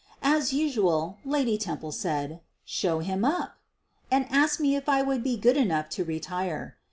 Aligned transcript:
As 0.23 0.51
usual, 0.51 1.19
Lady 1.23 1.59
Temple 1.59 1.91
said, 1.91 2.39
"Show 2.65 3.01
him 3.01 3.23
up," 3.23 3.57
and 4.09 4.25
asked 4.31 4.59
me 4.59 4.75
if 4.75 4.89
I 4.89 5.03
would 5.03 5.21
be 5.21 5.37
good 5.37 5.57
enough 5.57 5.89
to 5.89 6.03
retire. 6.03 6.75